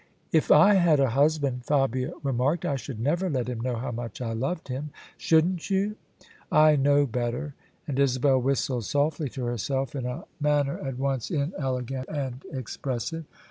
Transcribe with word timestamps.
"If 0.31 0.49
I 0.49 0.73
had 0.73 0.99
a 0.99 1.11
husband," 1.11 1.63
Fabia 1.63 2.13
remarked," 2.23 2.65
I 2.65 2.75
should 2.75 2.99
never 2.99 3.29
let 3.29 3.47
him 3.47 3.59
know 3.61 3.75
how 3.75 3.91
much 3.91 4.19
I 4.19 4.33
loved 4.33 4.67
him." 4.67 4.89
"Shouldn't 5.15 5.69
you? 5.69 5.95
I 6.51 6.75
know 6.75 7.05
better." 7.05 7.53
And 7.87 7.99
Isabel 7.99 8.41
whistled 8.41 8.85
softly 8.85 9.29
to 9.29 9.43
herself, 9.45 9.93
in 9.95 10.07
a 10.07 10.23
manner 10.39 10.79
at 10.79 10.97
once 10.97 11.29
inelegant 11.29 12.07
and 12.09 12.43
ex 12.51 12.77
pressive. 12.77 13.25